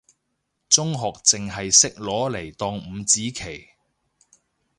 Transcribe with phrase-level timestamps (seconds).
[0.67, 3.67] 中學淨係識攞嚟當五子棋，